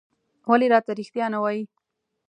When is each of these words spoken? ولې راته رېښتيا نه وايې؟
ولې 0.49 0.67
راته 0.73 0.91
رېښتيا 0.99 1.25
نه 1.33 1.39
وايې؟ 1.43 1.63